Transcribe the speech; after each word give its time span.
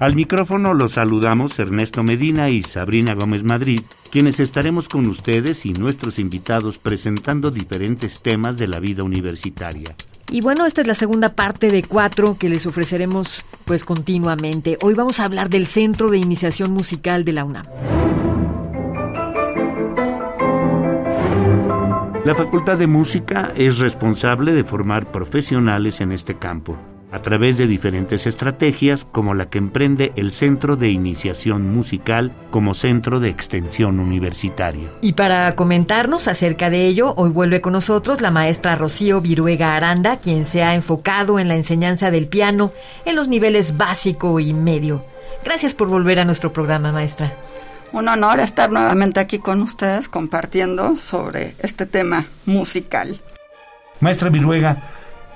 Al 0.00 0.16
micrófono 0.16 0.72
los 0.72 0.92
saludamos 0.92 1.58
Ernesto 1.58 2.02
Medina 2.02 2.48
y 2.48 2.62
Sabrina 2.62 3.12
Gómez 3.12 3.44
Madrid, 3.44 3.82
quienes 4.10 4.40
estaremos 4.40 4.88
con 4.88 5.06
ustedes 5.06 5.66
y 5.66 5.74
nuestros 5.74 6.18
invitados 6.18 6.78
presentando 6.78 7.50
diferentes 7.50 8.22
temas 8.22 8.56
de 8.56 8.66
la 8.66 8.80
vida 8.80 9.02
universitaria. 9.02 9.94
Y 10.30 10.40
bueno, 10.40 10.64
esta 10.64 10.80
es 10.80 10.86
la 10.86 10.94
segunda 10.94 11.34
parte 11.34 11.70
de 11.70 11.82
cuatro 11.82 12.38
que 12.38 12.48
les 12.48 12.64
ofreceremos 12.64 13.44
pues 13.66 13.84
continuamente. 13.84 14.78
Hoy 14.80 14.94
vamos 14.94 15.20
a 15.20 15.26
hablar 15.26 15.50
del 15.50 15.66
Centro 15.66 16.10
de 16.10 16.16
Iniciación 16.16 16.70
Musical 16.70 17.26
de 17.26 17.32
la 17.34 17.44
UNAM. 17.44 17.66
La 22.24 22.34
Facultad 22.34 22.78
de 22.78 22.86
Música 22.86 23.52
es 23.54 23.80
responsable 23.80 24.54
de 24.54 24.64
formar 24.64 25.12
profesionales 25.12 26.00
en 26.00 26.12
este 26.12 26.38
campo 26.38 26.78
a 27.12 27.22
través 27.22 27.58
de 27.58 27.66
diferentes 27.66 28.26
estrategias 28.26 29.04
como 29.10 29.34
la 29.34 29.50
que 29.50 29.58
emprende 29.58 30.12
el 30.16 30.30
Centro 30.30 30.76
de 30.76 30.90
Iniciación 30.90 31.72
Musical 31.72 32.32
como 32.50 32.74
centro 32.74 33.20
de 33.20 33.28
extensión 33.28 33.98
universitaria. 33.98 34.88
Y 35.00 35.14
para 35.14 35.54
comentarnos 35.56 36.28
acerca 36.28 36.70
de 36.70 36.86
ello, 36.86 37.14
hoy 37.16 37.30
vuelve 37.30 37.60
con 37.60 37.72
nosotros 37.72 38.20
la 38.20 38.30
maestra 38.30 38.76
Rocío 38.76 39.20
Viruega 39.20 39.74
Aranda, 39.74 40.18
quien 40.18 40.44
se 40.44 40.62
ha 40.62 40.74
enfocado 40.74 41.38
en 41.38 41.48
la 41.48 41.56
enseñanza 41.56 42.10
del 42.10 42.28
piano 42.28 42.72
en 43.04 43.16
los 43.16 43.28
niveles 43.28 43.76
básico 43.76 44.38
y 44.40 44.52
medio. 44.52 45.04
Gracias 45.44 45.74
por 45.74 45.88
volver 45.88 46.20
a 46.20 46.24
nuestro 46.24 46.52
programa, 46.52 46.92
maestra. 46.92 47.32
Un 47.92 48.08
honor 48.08 48.38
estar 48.38 48.70
nuevamente 48.70 49.18
aquí 49.18 49.40
con 49.40 49.62
ustedes 49.62 50.08
compartiendo 50.08 50.96
sobre 50.96 51.54
este 51.58 51.86
tema 51.86 52.24
musical. 52.46 53.20
Maestra 53.98 54.30
Viruega, 54.30 54.82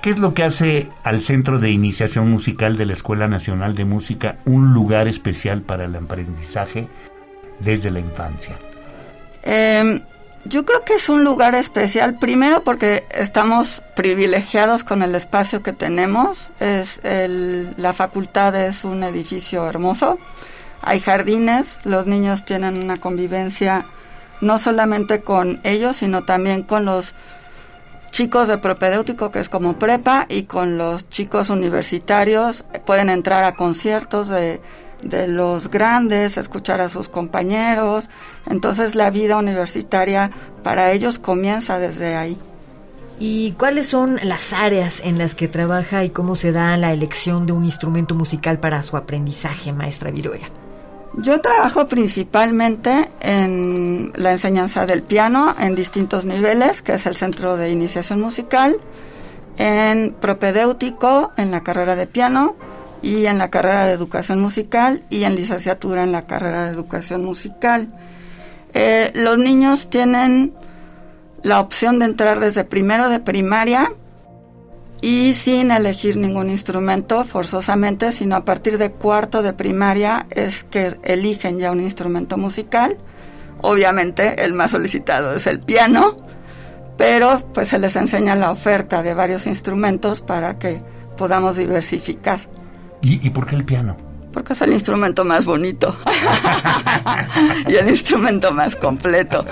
¿Qué 0.05 0.11
es 0.11 0.19
lo 0.19 0.35
que 0.35 0.43
hace 0.43 0.87
al 1.03 1.19
Centro 1.19 1.57
de 1.57 1.71
Iniciación 1.71 2.29
Musical 2.29 2.77
de 2.77 2.85
la 2.85 2.93
Escuela 2.93 3.27
Nacional 3.27 3.73
de 3.73 3.85
Música 3.85 4.37
un 4.45 4.71
lugar 4.71 5.07
especial 5.07 5.63
para 5.63 5.85
el 5.85 5.95
aprendizaje 5.95 6.87
desde 7.59 7.89
la 7.89 8.01
infancia? 8.01 8.55
Em, 9.41 10.03
yo 10.43 10.63
creo 10.63 10.83
que 10.83 10.93
es 10.93 11.09
un 11.09 11.23
lugar 11.23 11.55
especial, 11.55 12.19
primero 12.19 12.63
porque 12.63 13.05
estamos 13.09 13.81
privilegiados 13.95 14.83
con 14.83 15.01
el 15.01 15.15
espacio 15.15 15.63
que 15.63 15.73
tenemos. 15.73 16.51
Es 16.59 17.01
la 17.03 17.93
facultad 17.93 18.55
es 18.55 18.83
un 18.83 19.01
edificio 19.01 19.67
hermoso. 19.67 20.19
Hay 20.83 20.99
jardines, 20.99 21.79
los 21.83 22.05
niños 22.05 22.45
tienen 22.45 22.83
una 22.83 22.97
convivencia 22.97 23.87
no 24.39 24.59
solamente 24.59 25.21
con 25.21 25.61
ellos, 25.63 25.95
sino 25.95 26.25
también 26.25 26.61
con 26.61 26.85
los 26.85 27.15
chicos 28.15 28.47
de 28.47 28.57
propedéutico, 28.57 29.29
que 29.29 29.41
es 29.41 29.49
como 29.49 29.77
prepa, 29.77 30.25
y 30.29 30.43
con 30.43 30.77
los 30.77 31.09
chicos 31.09 31.49
universitarios 31.49 32.63
pueden 32.85 33.09
entrar 33.09 33.43
a 33.43 33.55
conciertos 33.55 34.29
de, 34.29 34.61
de 35.01 35.27
los 35.27 35.69
grandes, 35.69 36.37
escuchar 36.37 36.79
a 36.79 36.87
sus 36.87 37.09
compañeros. 37.09 38.07
Entonces 38.45 38.95
la 38.95 39.09
vida 39.09 39.35
universitaria 39.35 40.31
para 40.63 40.93
ellos 40.93 41.19
comienza 41.19 41.77
desde 41.77 42.15
ahí. 42.15 42.37
¿Y 43.19 43.51
cuáles 43.51 43.87
son 43.87 44.17
las 44.23 44.53
áreas 44.53 45.01
en 45.03 45.17
las 45.17 45.35
que 45.35 45.49
trabaja 45.49 46.05
y 46.05 46.09
cómo 46.09 46.37
se 46.37 46.53
da 46.53 46.77
la 46.77 46.93
elección 46.93 47.45
de 47.45 47.51
un 47.51 47.65
instrumento 47.65 48.15
musical 48.15 48.61
para 48.61 48.81
su 48.83 48.95
aprendizaje, 48.95 49.73
maestra 49.73 50.09
Viruega? 50.11 50.47
Yo 51.17 51.39
trabajo 51.39 51.87
principalmente 51.87 53.09
en 53.21 54.11
la 54.15 54.31
enseñanza 54.31 54.85
del 54.85 55.01
piano 55.01 55.55
en 55.59 55.73
distintos 55.73 56.25
niveles, 56.25 56.81
que 56.81 56.95
es 56.95 57.05
el 57.05 57.15
centro 57.15 57.55
de 57.55 57.71
iniciación 57.71 58.19
musical, 58.19 58.77
en 59.57 60.13
propedéutico, 60.19 61.31
en 61.37 61.51
la 61.51 61.63
carrera 61.63 61.95
de 61.95 62.05
piano, 62.05 62.55
y 63.01 63.27
en 63.27 63.37
la 63.37 63.49
carrera 63.49 63.85
de 63.85 63.93
educación 63.93 64.41
musical, 64.41 65.03
y 65.09 65.23
en 65.23 65.35
licenciatura 65.35 66.03
en 66.03 66.11
la 66.11 66.27
carrera 66.27 66.65
de 66.65 66.71
educación 66.71 67.23
musical. 67.23 67.87
Eh, 68.73 69.11
los 69.15 69.37
niños 69.37 69.89
tienen 69.89 70.53
la 71.43 71.61
opción 71.61 71.99
de 71.99 72.05
entrar 72.05 72.41
desde 72.41 72.65
primero 72.65 73.07
de 73.07 73.19
primaria 73.21 73.93
y 75.01 75.33
sin 75.33 75.71
elegir 75.71 76.17
ningún 76.17 76.49
instrumento 76.49 77.25
forzosamente, 77.25 78.11
sino 78.11 78.35
a 78.35 78.45
partir 78.45 78.77
de 78.77 78.91
cuarto 78.91 79.41
de 79.41 79.53
primaria 79.53 80.25
es 80.29 80.63
que 80.63 80.97
eligen 81.03 81.59
ya 81.59 81.71
un 81.71 81.81
instrumento 81.81 82.37
musical. 82.37 82.97
Obviamente 83.61 84.43
el 84.43 84.53
más 84.53 84.71
solicitado 84.71 85.35
es 85.35 85.47
el 85.47 85.59
piano, 85.59 86.17
pero 86.97 87.41
pues 87.53 87.69
se 87.69 87.79
les 87.79 87.95
enseña 87.95 88.35
la 88.35 88.51
oferta 88.51 89.03
de 89.03 89.13
varios 89.13 89.47
instrumentos 89.47 90.21
para 90.21 90.57
que 90.57 90.81
podamos 91.17 91.57
diversificar. 91.57 92.41
¿Y, 93.01 93.29
por 93.29 93.45
qué 93.45 93.55
el 93.55 93.65
piano? 93.65 93.97
Porque 94.33 94.53
es 94.53 94.61
el 94.61 94.73
instrumento 94.73 95.23
más 95.23 95.45
bonito 95.45 95.95
y 97.67 97.75
el 97.75 97.87
instrumento 97.87 98.51
más 98.51 98.75
completo. 98.75 99.45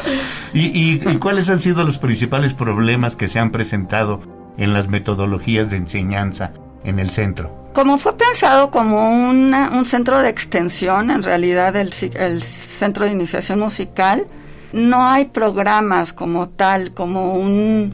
¿Y, 0.54 1.00
¿Y 1.08 1.18
cuáles 1.18 1.50
han 1.50 1.60
sido 1.60 1.84
los 1.84 2.00
principales 2.00 2.56
problemas 2.56 3.16
que 3.16 3.28
se 3.28 3.40
han 3.40 3.52
presentado 3.52 4.22
en 4.58 4.74
las 4.74 4.88
metodologías 4.88 5.70
de 5.70 5.78
enseñanza 5.78 6.52
en 6.84 7.00
el 7.00 7.10
centro? 7.10 7.72
Como 7.74 7.98
fue 7.98 8.16
pensado 8.16 8.70
como 8.70 9.10
un 9.10 9.86
centro 9.86 10.20
de 10.20 10.30
extensión, 10.30 11.10
en 11.10 11.24
realidad 11.24 11.76
el, 11.76 11.92
el 12.16 12.44
centro 12.44 13.06
de 13.06 13.12
iniciación 13.12 13.60
musical, 13.60 14.28
no 14.74 15.08
hay 15.08 15.26
programas 15.26 16.14
como 16.14 16.50
tal, 16.50 16.94
como 16.94 17.36
un, 17.36 17.94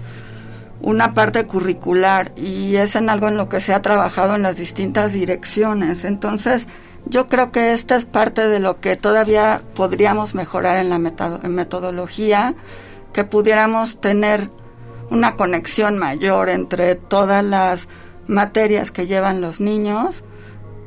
una 0.81 1.13
parte 1.13 1.45
curricular 1.45 2.31
y 2.35 2.77
es 2.77 2.95
en 2.95 3.09
algo 3.09 3.27
en 3.27 3.37
lo 3.37 3.49
que 3.49 3.59
se 3.59 3.73
ha 3.73 3.81
trabajado 3.81 4.35
en 4.35 4.41
las 4.41 4.55
distintas 4.55 5.13
direcciones. 5.13 6.05
Entonces, 6.05 6.67
yo 7.05 7.27
creo 7.27 7.51
que 7.51 7.73
esta 7.73 7.95
es 7.95 8.05
parte 8.05 8.47
de 8.47 8.59
lo 8.59 8.79
que 8.79 8.95
todavía 8.95 9.61
podríamos 9.75 10.35
mejorar 10.35 10.77
en 10.77 10.89
la 10.89 10.99
metodología, 10.99 12.55
que 13.13 13.23
pudiéramos 13.23 13.99
tener 13.99 14.49
una 15.09 15.35
conexión 15.35 15.97
mayor 15.97 16.49
entre 16.49 16.95
todas 16.95 17.43
las 17.43 17.87
materias 18.27 18.91
que 18.91 19.07
llevan 19.07 19.41
los 19.41 19.59
niños, 19.59 20.23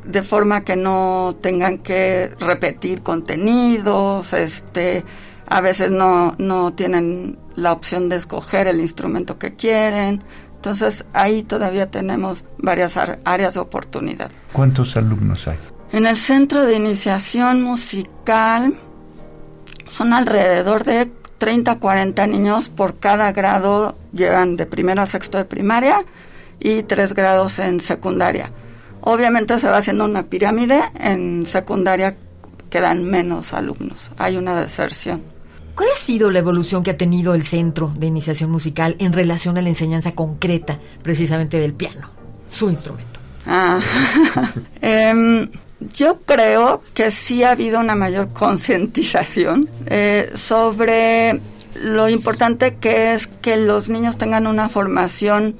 de 0.04 0.22
forma 0.22 0.62
que 0.62 0.76
no 0.76 1.36
tengan 1.40 1.78
que 1.78 2.30
repetir 2.40 3.02
contenidos, 3.02 4.32
este, 4.32 5.04
a 5.48 5.60
veces 5.60 5.90
no, 5.90 6.34
no 6.38 6.72
tienen 6.72 7.38
la 7.54 7.72
opción 7.72 8.08
de 8.08 8.16
escoger 8.16 8.66
el 8.66 8.80
instrumento 8.80 9.38
que 9.38 9.54
quieren. 9.54 10.22
Entonces 10.56 11.04
ahí 11.12 11.42
todavía 11.42 11.90
tenemos 11.90 12.44
varias 12.58 12.96
áreas 12.96 13.54
de 13.54 13.60
oportunidad. 13.60 14.30
¿Cuántos 14.52 14.96
alumnos 14.96 15.48
hay? 15.48 15.58
En 15.92 16.06
el 16.06 16.16
centro 16.16 16.64
de 16.64 16.76
iniciación 16.76 17.62
musical 17.62 18.74
son 19.88 20.12
alrededor 20.12 20.84
de 20.84 21.10
30, 21.42 21.80
40 21.80 22.24
niños 22.28 22.68
por 22.68 23.00
cada 23.00 23.32
grado 23.32 23.96
llevan 24.12 24.56
de 24.56 24.64
primero 24.64 25.02
a 25.02 25.06
sexto 25.06 25.38
de 25.38 25.44
primaria 25.44 26.04
y 26.60 26.84
tres 26.84 27.14
grados 27.14 27.58
en 27.58 27.80
secundaria. 27.80 28.52
Obviamente 29.00 29.58
se 29.58 29.66
va 29.66 29.78
haciendo 29.78 30.04
una 30.04 30.22
pirámide, 30.22 30.80
en 31.00 31.44
secundaria 31.44 32.14
quedan 32.70 33.02
menos 33.02 33.54
alumnos, 33.54 34.12
hay 34.18 34.36
una 34.36 34.60
deserción. 34.60 35.20
¿Cuál 35.74 35.88
ha 35.92 35.98
sido 35.98 36.30
la 36.30 36.38
evolución 36.38 36.84
que 36.84 36.92
ha 36.92 36.96
tenido 36.96 37.34
el 37.34 37.42
centro 37.42 37.92
de 37.96 38.06
iniciación 38.06 38.48
musical 38.48 38.94
en 39.00 39.12
relación 39.12 39.58
a 39.58 39.62
la 39.62 39.68
enseñanza 39.68 40.12
concreta 40.12 40.78
precisamente 41.02 41.58
del 41.58 41.74
piano, 41.74 42.08
su 42.52 42.70
instrumento? 42.70 43.18
Ah, 43.48 43.80
em, 44.80 45.50
yo 45.94 46.20
creo 46.24 46.82
que 46.94 47.10
sí 47.10 47.42
ha 47.42 47.52
habido 47.52 47.80
una 47.80 47.96
mayor 47.96 48.32
concientización 48.32 49.68
eh, 49.86 50.30
sobre 50.34 51.40
lo 51.82 52.08
importante 52.08 52.76
que 52.76 53.14
es 53.14 53.26
que 53.26 53.56
los 53.56 53.88
niños 53.88 54.18
tengan 54.18 54.46
una 54.46 54.68
formación 54.68 55.56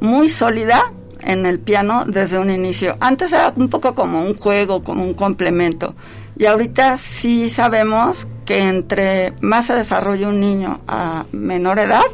muy 0.00 0.28
sólida 0.28 0.92
en 1.20 1.46
el 1.46 1.58
piano 1.58 2.04
desde 2.06 2.38
un 2.38 2.50
inicio. 2.50 2.96
Antes 3.00 3.32
era 3.32 3.52
un 3.56 3.68
poco 3.68 3.94
como 3.94 4.22
un 4.22 4.34
juego, 4.34 4.82
como 4.82 5.04
un 5.04 5.14
complemento. 5.14 5.94
Y 6.36 6.46
ahorita 6.46 6.96
sí 6.96 7.50
sabemos 7.50 8.28
que 8.44 8.58
entre 8.68 9.32
más 9.40 9.66
se 9.66 9.74
desarrolle 9.74 10.26
un 10.26 10.40
niño 10.40 10.80
a 10.86 11.24
menor 11.32 11.80
edad, 11.80 12.04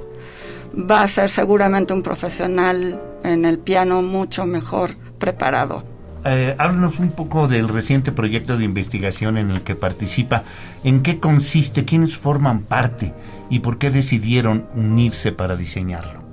va 0.75 1.03
a 1.03 1.09
ser 1.09 1.29
seguramente 1.29 1.93
un 1.93 2.03
profesional 2.03 3.01
en 3.23 3.45
el 3.45 3.59
piano 3.59 4.03
mucho 4.03 4.47
mejor 4.47 4.97
preparado 5.19 5.94
eh, 6.25 6.55
háblanos 6.59 6.99
un 6.99 7.11
poco 7.11 7.49
del 7.49 7.69
reciente 7.69 8.13
proyecto 8.13 8.57
de 8.57 8.65
investigación 8.65 9.37
en 9.37 9.51
el 9.51 9.63
que 9.63 9.75
participa. 9.75 10.45
¿En 10.83 11.03
qué 11.03 11.21
consiste? 11.21 11.85
¿Quiénes 11.85 12.17
forman 12.17 12.63
parte? 12.63 13.13
¿Y 13.51 13.61
por 13.61 13.79
qué 13.79 13.91
decidieron 13.91 14.67
unirse 14.75 15.33
para 15.33 15.57
diseñarlo? 15.57 16.25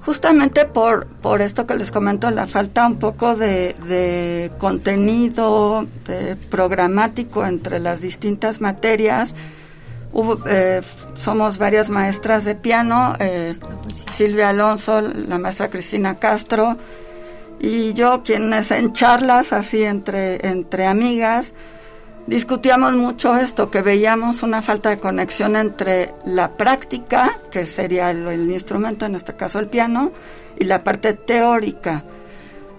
Justamente 0.00 0.64
por, 0.64 1.06
por 1.06 1.42
esto 1.42 1.66
que 1.66 1.74
les 1.74 1.90
comento, 1.90 2.30
la 2.30 2.46
falta 2.46 2.86
un 2.86 2.98
poco 2.98 3.36
de, 3.36 4.50
contenido 4.58 5.86
programático 6.48 7.44
entre 7.44 7.78
las 7.80 8.00
distintas 8.00 8.62
materias. 8.62 9.34
Eh, 10.46 10.80
somos 11.14 11.58
varias 11.58 11.90
maestras 11.90 12.44
de 12.44 12.54
piano, 12.54 13.14
eh, 13.20 13.54
Silvia 14.12 14.48
Alonso, 14.48 15.02
la 15.02 15.38
maestra 15.38 15.68
Cristina 15.68 16.14
Castro 16.14 16.78
y 17.60 17.92
yo, 17.92 18.22
quienes 18.22 18.70
en 18.70 18.94
charlas 18.94 19.52
así 19.52 19.82
entre, 19.82 20.46
entre 20.46 20.86
amigas, 20.86 21.52
discutíamos 22.26 22.94
mucho 22.94 23.36
esto, 23.36 23.70
que 23.70 23.82
veíamos 23.82 24.42
una 24.42 24.62
falta 24.62 24.88
de 24.88 24.98
conexión 24.98 25.56
entre 25.56 26.14
la 26.24 26.56
práctica, 26.56 27.30
que 27.50 27.66
sería 27.66 28.10
el, 28.12 28.50
instrumento, 28.50 29.04
en 29.04 29.14
este 29.14 29.34
caso 29.34 29.58
el 29.58 29.68
piano, 29.68 30.10
y 30.58 30.64
la 30.64 30.82
parte 30.82 31.12
teórica. 31.12 32.04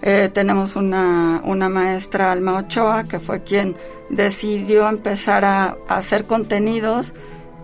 Eh, 0.02 0.32
tenemos 0.34 0.76
una, 0.76 1.42
una, 1.44 1.70
maestra, 1.70 2.32
Alma 2.32 2.58
Ochoa, 2.58 3.04
que 3.04 3.20
fue 3.20 3.44
quien 3.44 3.76
decidió 4.10 4.90
empezar 4.90 5.46
a, 5.46 5.78
hacer 5.90 6.26
contenidos 6.26 7.14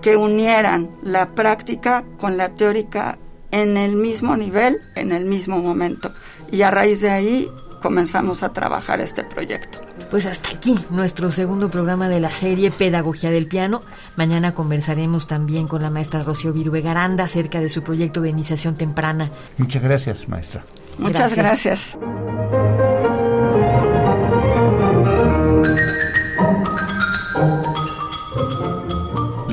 que 0.04 0.18
unieran 0.18 0.92
la 1.02 1.30
práctica 1.30 2.04
con 2.20 2.38
la 2.38 2.50
teórica 2.50 3.18
en 3.52 3.78
el 3.78 3.96
mismo 3.96 4.36
nivel, 4.36 4.82
en 4.96 5.12
el 5.12 5.26
mismo 5.26 5.60
momento. 5.60 6.14
Y 6.52 6.62
a 6.62 6.72
raíz 6.72 7.02
de 7.02 7.12
ahí 7.12 7.52
comenzamos 7.82 8.44
a 8.44 8.54
trabajar 8.54 9.02
este 9.02 9.24
proyecto. 9.24 9.80
Pues 10.10 10.26
hasta 10.26 10.50
aquí 10.50 10.76
nuestro 10.90 11.32
segundo 11.32 11.70
programa 11.70 12.10
de 12.10 12.20
la 12.20 12.32
serie 12.32 12.72
Pedagogía 12.72 13.30
del 13.30 13.48
Piano. 13.48 13.82
Mañana 14.16 14.54
conversaremos 14.54 15.28
también 15.28 15.68
con 15.68 15.82
la 15.82 15.90
maestra 15.90 16.24
Rocío 16.24 16.54
Viruega 16.54 16.92
Aranda 16.92 17.26
acerca 17.26 17.60
de 17.60 17.70
su 17.70 17.84
proyecto 17.84 18.22
de 18.22 18.30
iniciación 18.30 18.76
temprana. 18.76 19.30
Muchas 19.58 19.84
gracias, 19.84 20.28
maestra. 20.28 20.64
Muchas 20.98 21.36
gracias. 21.36 21.98